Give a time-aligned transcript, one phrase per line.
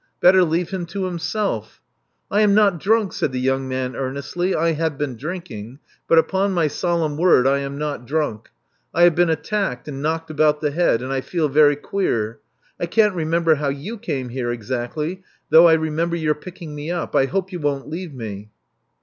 [0.19, 1.79] Better leave him to himself/*
[2.31, 5.77] I am not drunk," said the young man earnestly '*I have been drinking;
[6.07, 8.49] but upon my solemn word I am not drunk.
[8.95, 12.39] I have been attacked and knocked about the head; and I feel very queer.
[12.79, 17.15] I can't remember how you came here exactly, though I remember your picking me up.
[17.15, 18.49] I hope you won't leave me."